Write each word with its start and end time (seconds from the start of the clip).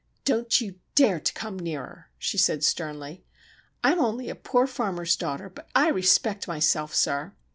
"Don't 0.25 0.59
you 0.59 0.79
dare 0.95 1.19
to 1.19 1.33
come 1.33 1.59
nearer!" 1.59 2.09
she 2.17 2.35
said 2.35 2.63
sternly. 2.63 3.23
"I'm 3.83 3.99
only 3.99 4.31
a 4.31 4.35
poor 4.35 4.65
farmer's 4.65 5.15
daughter, 5.15 5.47
but 5.47 5.69
I 5.75 5.89
respect 5.89 6.47
myself, 6.47 6.95
sir! 6.95 7.33